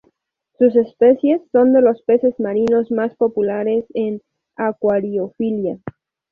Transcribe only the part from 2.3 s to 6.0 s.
marinos más populares en acuariofilia.